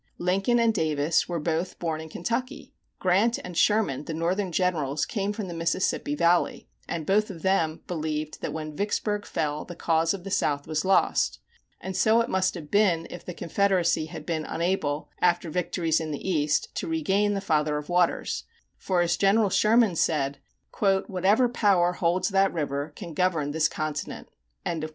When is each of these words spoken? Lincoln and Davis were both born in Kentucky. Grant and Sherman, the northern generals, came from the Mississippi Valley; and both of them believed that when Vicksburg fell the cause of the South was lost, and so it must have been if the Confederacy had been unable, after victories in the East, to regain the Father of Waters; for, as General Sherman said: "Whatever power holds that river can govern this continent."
Lincoln 0.17 0.57
and 0.57 0.73
Davis 0.73 1.29
were 1.29 1.39
both 1.39 1.77
born 1.77 2.01
in 2.01 2.09
Kentucky. 2.09 2.73
Grant 2.97 3.37
and 3.43 3.55
Sherman, 3.55 4.05
the 4.05 4.15
northern 4.15 4.51
generals, 4.51 5.05
came 5.05 5.31
from 5.31 5.47
the 5.47 5.53
Mississippi 5.53 6.15
Valley; 6.15 6.67
and 6.87 7.05
both 7.05 7.29
of 7.29 7.43
them 7.43 7.81
believed 7.85 8.41
that 8.41 8.51
when 8.51 8.75
Vicksburg 8.75 9.27
fell 9.27 9.63
the 9.63 9.75
cause 9.75 10.15
of 10.15 10.23
the 10.23 10.31
South 10.31 10.65
was 10.65 10.83
lost, 10.83 11.37
and 11.79 11.95
so 11.95 12.19
it 12.19 12.29
must 12.31 12.55
have 12.55 12.71
been 12.71 13.05
if 13.11 13.23
the 13.23 13.35
Confederacy 13.35 14.07
had 14.07 14.25
been 14.25 14.43
unable, 14.43 15.07
after 15.19 15.51
victories 15.51 15.99
in 15.99 16.09
the 16.09 16.27
East, 16.27 16.73
to 16.77 16.87
regain 16.87 17.35
the 17.35 17.39
Father 17.39 17.77
of 17.77 17.87
Waters; 17.87 18.45
for, 18.77 19.01
as 19.01 19.15
General 19.15 19.51
Sherman 19.51 19.95
said: 19.95 20.39
"Whatever 20.79 21.47
power 21.47 21.93
holds 21.93 22.29
that 22.29 22.51
river 22.51 22.91
can 22.95 23.13
govern 23.13 23.51
this 23.51 23.67
continent." 23.69 24.29